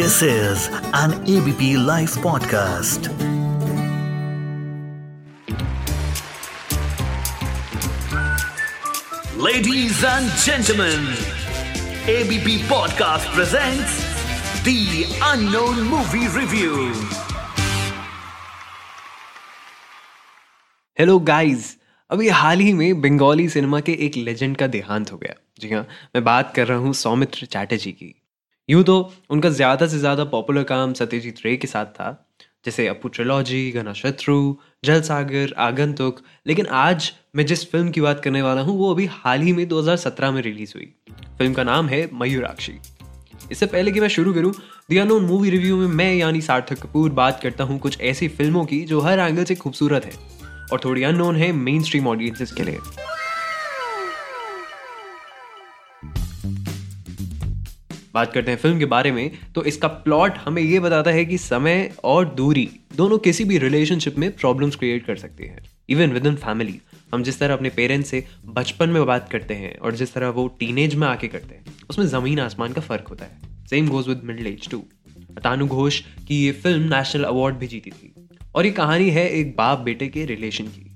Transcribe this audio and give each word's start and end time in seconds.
This 0.00 0.22
is 0.22 0.68
an 0.94 1.12
ABP 1.28 1.76
Life 1.76 2.14
podcast. 2.26 3.08
Ladies 9.36 10.02
and 10.02 10.30
gentlemen, 10.44 11.04
ABP 12.08 12.62
Podcast 12.70 13.26
presents 13.34 13.98
The 14.64 15.04
Unknown 15.22 15.82
Movie 15.82 16.28
Review. 16.28 16.94
Hello 20.98 21.18
guys 21.18 21.76
अभी 22.10 22.28
हाल 22.28 22.60
ही 22.60 22.72
में 22.72 23.00
Bengali 23.00 23.48
cinema 23.48 23.80
के 23.80 23.92
एक 24.06 24.16
legend 24.16 24.56
का 24.56 24.66
देहांत 24.66 25.12
हो 25.12 25.18
गया 25.18 25.34
जी 25.60 25.72
हाँ 25.72 25.86
मैं 26.14 26.24
बात 26.24 26.54
कर 26.56 26.66
रहा 26.66 26.78
हूँ 26.78 26.92
सौमित्र 26.94 27.46
चैटर्जी 27.46 27.92
की 27.92 28.19
यूँ 28.70 28.82
तो 28.84 29.12
उनका 29.30 29.50
ज़्यादा 29.50 29.86
से 29.86 29.98
ज़्यादा 29.98 30.24
पॉपुलर 30.24 30.62
काम 30.62 30.92
सत्यजीत 30.92 31.38
रे 31.44 31.56
के 31.56 31.66
साथ 31.66 31.86
था, 31.86 32.26
जैसे 32.64 32.86
अपू 32.88 33.08
ट्रिलॉजी 33.08 33.70
घना 33.70 33.92
शत्रु 33.92 34.54
जल 34.84 35.00
सागर 35.00 35.54
आगंतुक। 35.58 36.20
लेकिन 36.46 36.66
आज 36.66 37.10
मैं 37.36 37.46
जिस 37.46 37.70
फ़िल्म 37.70 37.90
की 37.90 38.00
बात 38.00 38.20
करने 38.20 38.42
वाला 38.42 38.60
हूँ, 38.60 38.76
वो 38.78 38.92
अभी 38.94 39.06
हाल 39.06 39.42
ही 39.42 39.52
में 39.52 39.66
2017 39.68 40.30
में 40.30 40.40
रिलीज़ 40.42 40.72
हुई। 40.76 40.92
फ़िल्म 41.38 41.52
का 41.54 41.64
नाम 41.64 41.88
है 41.88 42.08
मयूराक्षी। 42.14 42.78
इससे 43.52 43.66
पहले 43.66 43.92
कि 43.92 44.00
मैं 44.00 44.08
शुरू 44.08 44.34
करूँ 44.34 44.52
दी 44.90 44.98
अनोन 44.98 45.24
मूवी 45.24 45.50
रिव्यू 45.50 45.76
में 45.76 45.86
मैं, 45.86 46.14
यानी 46.14 46.40
सार्थक 46.40 46.82
कपूर, 46.82 47.10
बात 47.12 47.40
करता 47.42 47.64
हूँ 47.64 47.78
कुछ 47.78 48.00
ऐसी 48.00 48.28
फ़िल्मों 48.28 48.64
की 48.64 48.82
जो 48.84 49.00
हर 49.00 49.18
एंगल 49.18 49.44
से 49.44 49.54
खूबसूरत 49.54 50.04
है 50.04 50.12
और 50.72 50.80
थोड़ी 50.84 51.02
अननोन 51.02 51.36
है 51.36 51.52
मेन 51.52 51.82
स्ट्रीम 51.82 52.08
ऑडियंसेस 52.08 52.52
के 52.52 52.62
लिए। 52.62 52.78
बात 58.14 58.32
करते 58.32 58.50
हैं 58.50 58.58
फ़िल्म 58.58 58.78
के 58.78 58.84
बारे 58.86 59.12
में 59.12 59.30
तो 59.54 59.62
इसका 59.64 59.88
प्लॉट 60.04 60.38
हमें 60.38 60.62
ये 60.62 60.80
बताता 60.80 61.10
है 61.10 61.24
कि 61.24 61.38
समय 61.38 61.90
और 62.04 62.24
दूरी 62.34 62.68
दोनों 62.96 63.18
किसी 63.18 63.44
भी 63.44 63.58
रिलेशनशिप 63.58 64.18
में 64.18 64.30
प्रॉब्लम्स 64.32 64.76
क्रिएट 64.76 65.06
कर 65.06 65.16
सकती 65.16 65.46
हैं। 65.46 65.62
इवन 65.88 66.12
विद 66.12 66.26
इन 66.26 66.34
फैमिली 66.36 66.80
हम 67.14 67.22
जिस 67.22 67.38
तरह 67.38 67.54
अपने 67.54 67.70
पेरेंट्स 67.70 68.10
से 68.10 68.24
बचपन 68.56 68.90
में 68.90 69.04
बात 69.06 69.28
करते 69.32 69.54
हैं 69.54 69.76
और 69.78 69.94
जिस 69.96 70.14
तरह 70.14 70.28
वो 70.30 70.46
टीनेज 70.60 70.94
में 70.94 71.06
आके 71.08 71.28
करते 71.28 71.54
हैं 71.54 71.74
उसमें 71.90 72.06
ज़मीन 72.06 72.40
आसमान 72.40 72.72
का 72.72 72.80
फ़र्क 72.80 73.08
होता 73.08 73.24
है। 73.24 73.66
Same 73.70 73.88
goes 73.88 74.08
with 74.08 74.20
middle 74.24 74.46
age 74.46 74.68
to 74.70 74.84
Tanu 75.44 75.66
Ghosh 75.66 76.00
की 76.28 76.44
ये 76.44 76.52
फ़िल्म 76.52 76.94
नेशनल 76.94 77.24
अवार्ड 77.24 77.56
भी 77.56 77.66
जीती 77.66 77.90
थी। 77.90 78.14
और 78.54 78.66
ये 78.66 78.72
कहानी 78.72 79.10
है 79.10 79.28
एक 79.30 79.56
बाप 79.56 79.78
बेटे 79.78 80.08
के 80.08 80.24
रिलेशन 80.26 80.66
की। 80.66 80.86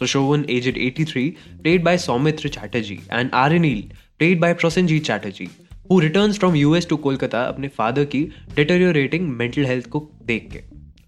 Sushovan, 0.00 0.44
aged 0.48 0.78
83, 0.78 1.22
played 1.64 1.82
by 1.86 1.92
Soumitra 2.02 2.50
Chatterjee, 2.52 3.00
and 3.10 3.32
Arenil, 3.32 3.90
played 4.20 4.38
by 4.40 4.48
Prosenjit 4.54 5.02
Chatterjee, 5.08 5.48
who 5.90 6.00
returns 6.00 6.36
from 6.38 6.56
US 6.56 6.84
to 6.84 6.96
Kolkata, 6.96 7.44
अपने 7.44 7.68
फादर 7.68 8.04
की 8.04 8.22
डिटेरियोरेटिंग 8.56 9.28
मेंटल 9.28 9.64
हेल्थ 9.66 9.88
को 9.88 10.00
देख 10.24 10.48
के। 10.52 10.60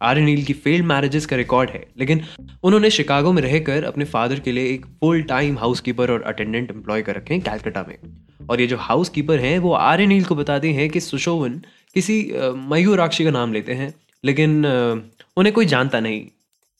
आरनील 0.02 0.42
की 0.44 0.52
फेल्ड 0.54 0.84
मैरिजेस 0.84 1.26
का 1.26 1.36
रिकॉर्ड 1.36 1.70
है, 1.70 1.84
लेकिन 1.98 2.20
उन्होंने 2.64 2.90
शिकागो 2.90 3.32
में 3.32 3.42
रहकर 3.42 3.84
अपने 3.84 4.04
फादर 4.04 4.40
के 4.40 4.52
लिए 4.52 4.72
एक 4.72 4.86
फुल 5.00 5.22
टाइम 5.22 5.58
हाउस 5.58 5.80
कीपर 5.80 6.10
और 6.10 6.22
अटेंडेंट 6.22 6.70
एम्प्लॉय 6.70 7.02
कर 7.02 7.16
रखे 7.16 7.34
हैं 7.34 7.42
कैलकाटा 7.42 7.84
में। 7.88 7.96
और 8.50 8.60
ये 8.60 8.66
जो 8.66 8.76
हाउस 8.78 9.08
कीपर 9.08 9.40
हैं, 9.40 9.58
वो 9.58 9.72
आर्यनील 9.72 10.24
को 10.24 10.34
बताते 10.34 10.72
हैं 10.72 10.88
कि 10.90 11.00
सुशोवन 11.00 11.60
किसी 11.94 12.16
मयूराक्षी 12.68 13.24
का 13.24 13.30
नाम 13.30 13.52
लेते 13.52 13.72
हैं, 13.72 13.92
लेकिन 14.24 14.64
उन्हें 15.36 15.52
कोई 15.54 15.66
जानता 15.66 16.00
नहीं। 16.00 16.24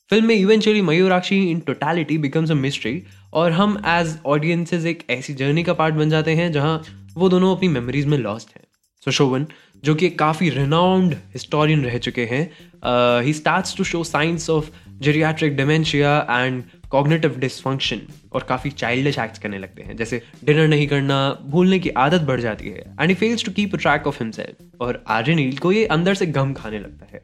फ़िल्म 0.09 0.25
में 0.25 0.35
eventually 0.35 0.81
Mayurakshi 0.81 1.37
in 1.51 1.59
totality 1.67 2.17
becomes 2.17 2.51
a 2.51 2.55
mystery 2.55 3.01
और 3.33 3.51
हम 3.51 3.81
एज 3.87 4.17
ऑडियंसेस 4.25 4.85
एक 4.85 5.03
ऐसी 5.09 5.33
जर्नी 5.33 5.63
का 5.63 5.73
पार्ट 5.73 5.95
बन 5.95 6.09
जाते 6.09 6.31
हैं 6.35 6.51
जहाँ 6.51 6.83
वो 7.15 7.29
दोनों 7.29 7.55
अपनी 7.55 7.67
मेमोरीज 7.69 8.05
में 8.05 8.17
लॉस्ट 8.17 8.49
हैं। 8.49 8.63
सो 9.05 9.11
शोवन 9.11 9.45
जो 9.83 9.93
कि 9.95 10.09
काफ़ी 10.09 10.49
रिनाउंड 10.49 11.13
हिस्टोरियन 11.33 11.83
रह 11.85 11.97
चुके 11.97 12.25
हैं 12.25 13.21
he 13.23 13.33
starts 13.33 13.75
to 13.77 13.83
show 13.83 14.03
signs 14.03 14.49
of 14.49 14.69
geriatric 15.01 15.55
dementia 15.57 16.17
and 16.29 16.63
cognitive 16.89 17.37
dysfunction 17.39 18.01
और 18.33 18.43
काफ़ी 18.43 18.69
चाइल्डिश 18.71 19.17
एक्ट्स 19.19 19.39
करने 19.39 19.59
लगते 19.59 19.83
हैं। 19.83 19.95
जैसे 19.97 20.21
डिनर 20.43 20.67
नहीं 20.67 20.87
करना, 20.87 21.37
भूलने 21.45 21.79
की 21.79 21.89
आदत 21.89 22.21
बढ़ 22.21 22.41
जाती 22.41 22.69
है 22.69 22.95
and 22.99 23.09
he 23.09 23.15
fails 23.15 23.45
to 23.45 23.51
keep 23.51 23.75
track 23.75 24.07
of 24.07 24.23
himself 24.23 24.81
और 24.81 25.03
आर्यनील 25.09 25.57
को 25.57 25.71
ये 25.71 25.85
अंदर 25.87 26.13
से 26.13 26.25
गम 26.27 26.53
खाने 26.53 26.79
लगता 26.79 27.07
है। 27.13 27.21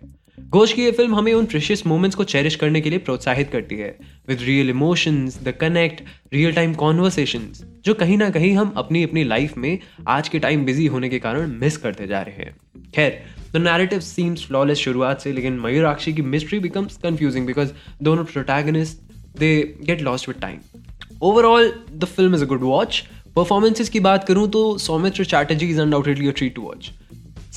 घोष 0.50 0.72
की 0.74 0.84
ये 0.84 0.92
फ़िल्म 0.92 1.16
हमें 1.16 1.34
उन 1.34 1.46
प्रेशियस 1.46 1.86
मोमेंट्स 1.88 2.16
को 2.16 2.24
चेरिश 2.24 2.56
करने 2.56 2.82
के 2.82 2.90
लिए 2.90 3.00
प्रोत्साहित 3.00 3.50
करती 3.52 3.76
है 3.76 3.90
with 4.30 4.42
real 4.42 4.70
emotions 4.70 5.38
the 5.44 5.52
connect 5.52 6.02
real 6.34 6.54
time 6.54 6.74
conversations 6.74 7.64
जो 7.86 7.94
कहीं 7.94 8.18
ना 8.18 8.30
कहीं 8.30 8.54
हम 8.54 8.74
अपनी 8.78 9.04
अपनी 9.04 9.24
लाइफ 9.24 9.58
में 9.58 9.80
आज 10.08 10.30
के 10.30 10.40
टाइम 10.40 10.66
बिज़ी 10.66 10.86
होने 10.86 11.10
के 11.10 11.20
कारण 11.20 11.52
मिस 11.52 11.78
करते 11.78 12.08
जा 12.08 12.22
रहे 12.22 12.36
हैं। 12.36 12.56
खैर 12.96 13.22
द 13.54 13.58
नैरेटिव 13.58 14.00
सीम्स 14.00 14.46
फ्लॉलेस 14.48 14.78
शुरुआत 14.78 15.22
से, 15.22 15.32
लेकिन 15.32 15.60
मयूराक्षी 15.60 16.14
की 16.14 16.22
मिस्ट्री 16.22 16.60
बिकम्स 16.60 16.98
कंफ्यूजिंग 16.98 17.46
बिकॉज़ 17.46 17.72
दोनों 18.04 18.24
protagonist 18.24 18.98
they 19.40 19.54
get 19.84 20.02
lost 20.02 20.30
with 20.30 20.42
time 20.42 20.58
overall 21.22 21.74
the 21.92 22.06
film 22.06 22.36
is 22.36 22.44
a 22.44 22.48
good 22.48 22.64
watch 22.64 23.04
performances 23.36 23.90
की 23.90 24.00
बात 24.00 24.28
करूँ 24.28 24.50
तो 24.50 24.78
Soumitra 24.78 25.26
Chatterjee 25.26 25.70
is 25.70 25.82
undoubtedly 25.82 26.28
a 26.28 26.32
treat 26.32 26.56
to 26.56 26.62
watch 26.62 26.92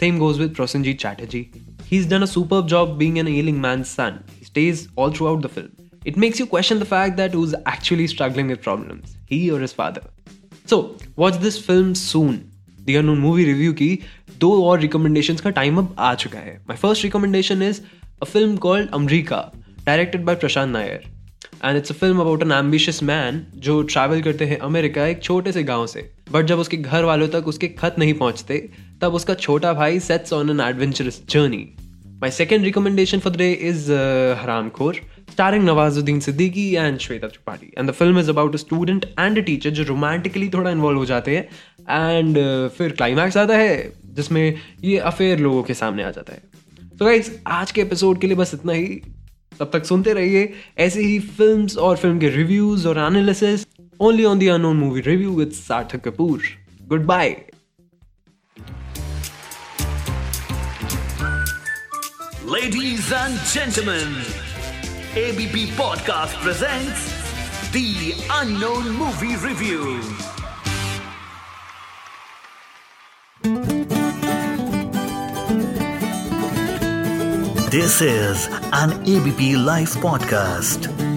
same 0.01 0.19
goes 0.19 0.39
with 0.39 0.55
Prosenjit 0.55 0.99
Chatterjee 0.99 1.47
He's 1.93 2.07
done 2.07 2.23
a 2.23 2.27
superb 2.27 2.69
job 2.69 2.99
being 2.99 3.19
an 3.19 3.29
ailing 3.29 3.61
man's 3.61 3.91
son. 3.91 4.25
He 4.39 4.47
stays 4.47 4.89
all 4.97 5.11
throughout 5.11 5.43
the 5.43 5.49
film. 5.51 5.73
It 6.07 6.17
makes 6.17 6.39
you 6.39 6.47
question 6.47 6.79
the 6.79 6.87
fact 6.87 7.19
that 7.19 7.35
who's 7.35 7.55
actually 7.67 8.07
struggling 8.07 8.47
with 8.47 8.63
problems, 8.63 9.17
he 9.27 9.51
or 9.51 9.59
his 9.61 9.75
father. 9.75 10.01
So, 10.65 10.97
watch 11.17 11.37
this 11.43 11.59
film 11.59 11.95
soon. 11.95 12.51
The 12.87 12.97
Unknown 12.97 13.19
Movie 13.19 13.45
Review 13.45 13.75
की 13.75 13.99
दो 14.39 14.51
और 14.63 14.81
recommendations 14.83 15.41
का 15.41 15.53
time 15.55 15.79
अब 15.79 15.95
आ 15.99 16.15
चुका 16.15 16.39
है. 16.39 16.59
My 16.71 16.77
first 16.85 17.05
recommendation 17.05 17.67
is 17.69 17.83
a 18.23 18.31
film 18.35 18.57
called 18.59 18.91
Amrika, 19.01 19.43
directed 19.85 20.25
by 20.31 20.41
Prashant 20.45 20.79
Nair. 20.79 21.01
And 21.65 21.77
it's 21.77 21.91
a 21.91 21.95
film 21.95 22.21
about 22.21 22.43
an 22.43 22.53
ambitious 22.53 23.03
man 23.03 23.45
जो 23.65 23.83
travel 23.83 24.23
करते 24.23 24.45
हैं 24.47 24.59
अमेरिका 24.69 25.07
एक 25.07 25.23
छोटे 25.23 25.53
से 25.53 25.63
गाँव 25.65 25.87
से 25.87 26.01
बट 26.33 26.47
जब 26.47 26.59
उसके 26.59 26.77
घर 26.77 27.05
वालों 27.05 27.29
तक 27.35 27.49
उसके 27.49 27.69
खत 27.69 27.97
नहीं 27.99 28.15
पहुँचते 28.15 28.59
तब 29.03 29.15
उसका 29.15 29.35
छोटा 29.35 29.73
भाई 29.73 30.01
sets 30.01 30.33
on 30.33 30.51
an 30.51 30.61
adventurous 30.61 31.23
journey 31.31 31.65
my 32.23 32.31
second 32.31 32.65
recommendation 32.65 33.19
for 33.19 33.37
the 33.37 33.41
is 33.41 33.91
Haramkhor 34.77 35.01
starring 35.31 35.65
Nawazuddin 35.65 36.21
Siddiqui 36.21 36.69
and 36.75 36.99
Shweta 36.99 37.29
Tripathi 37.29 37.73
and 37.79 37.89
the 37.89 37.93
film 37.93 38.19
is 38.19 38.31
about 38.31 38.55
a 38.55 38.59
student 38.59 39.05
and 39.19 39.39
a 39.39 39.43
teacher 39.43 39.71
जो 39.71 39.85
रोमांटिकली 39.85 40.49
थोड़ा 40.49 40.71
इन्वॉल्व 40.71 40.99
हो 40.99 41.05
जाते 41.07 41.37
हैं 41.37 41.45
एंड 41.91 42.37
uh, 42.37 42.77
फिर 42.77 42.93
climax 42.93 43.37
आता 43.37 43.57
है 43.57 43.93
जिसमें 44.15 44.55
ये 44.85 44.99
अफेयर 45.11 45.39
लोगों 45.39 45.63
के 45.63 45.75
सामने 45.75 46.03
आ 46.03 46.11
जाता 46.11 46.33
है। 46.33 46.43
तो 46.99 47.05
गाइज़ 47.05 47.31
आज 47.53 47.73
के 47.73 47.81
एपिसोड 47.81 48.21
के 48.21 48.27
लिए 48.27 48.37
बस 48.37 48.55
इतना 48.55 48.73
ही। 48.73 48.87
तब 49.61 49.71
तक 49.73 49.85
सुनते 49.85 50.13
रहिए 50.13 50.53
ऐसे 50.79 51.03
ही 51.03 51.19
फ़िल्म 51.39 51.67
और 51.79 51.97
फ़िल्म 51.97 52.19
के 52.19 52.29
रिव्यूज़ 52.29 52.87
और 52.89 52.99
analysis 52.99 53.67
only 54.01 54.25
on 54.25 54.39
the 54.39 54.49
unknown 54.49 54.77
movie 54.77 55.01
review 55.07 55.35
with 55.35 55.51
Sarthak 55.57 56.05
Kapoor 56.05 56.43
goodbye 57.07 57.37
Ladies 62.45 63.13
and 63.13 63.39
gentlemen, 63.47 64.15
ABP 65.15 65.67
Podcast 65.77 66.35
presents 66.43 67.71
The 67.71 68.15
Unknown 68.31 68.91
Movie 68.91 69.37
Review. 69.37 70.01
This 77.71 78.01
is 78.03 78.49
an 78.73 78.93
ABP 79.09 79.57
Life 79.57 79.95
podcast. 79.97 81.12